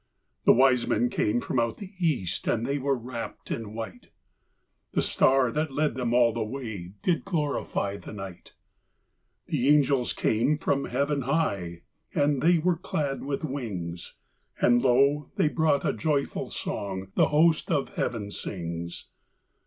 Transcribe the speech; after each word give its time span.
The 0.45 0.53
wise 0.53 0.87
men 0.87 1.11
came 1.11 1.39
from 1.41 1.59
out 1.59 1.77
the 1.77 1.91
east, 1.99 2.47
And 2.47 2.65
they 2.65 2.79
were 2.79 2.97
wrapped 2.97 3.51
in 3.51 3.71
white; 3.75 4.09
The 4.93 5.03
star 5.03 5.51
that 5.51 5.69
led 5.71 5.93
them 5.93 6.11
all 6.11 6.33
the 6.33 6.43
way 6.43 6.93
Did 7.03 7.23
glorify 7.23 7.97
the 7.97 8.11
night. 8.11 8.55
The 9.45 9.69
angels 9.69 10.13
came 10.13 10.57
from 10.57 10.85
heaven 10.85 11.21
high, 11.29 11.83
And 12.15 12.41
they 12.41 12.57
were 12.57 12.77
clad 12.77 13.23
with 13.23 13.43
wings; 13.45 14.15
And 14.59 14.81
lo, 14.81 15.29
they 15.35 15.49
brought 15.49 15.85
a 15.85 15.93
joyful 15.93 16.49
song 16.49 17.11
The 17.13 17.27
host 17.27 17.69
of 17.69 17.89
heaven 17.89 18.31
sings. 18.31 19.05